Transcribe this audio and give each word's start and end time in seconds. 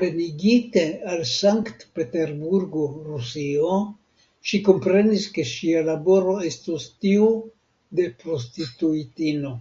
Venigite 0.00 0.82
al 1.12 1.22
Sankt-Peterburgo, 1.30 2.82
Rusio, 3.06 3.72
ŝi 4.50 4.62
komprenis, 4.68 5.26
ke 5.38 5.48
ŝia 5.54 5.82
laboro 5.90 6.38
estos 6.52 6.88
tiu 7.06 7.30
de 8.02 8.10
prostituitino. 8.24 9.58